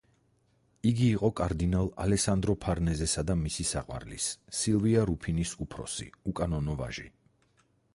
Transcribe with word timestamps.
იგი 0.91 1.09
იყო 1.17 1.29
კარდინალ 1.39 1.91
ალესანდრო 2.05 2.57
ფარნეზესა 2.65 3.27
და 3.29 3.37
მისი 3.45 3.69
საყვარლის, 3.75 4.33
სილვია 4.63 5.07
რუფინის 5.13 5.57
უფროსი, 5.67 6.13
უკანონო 6.35 6.81
ვაჟი. 6.83 7.11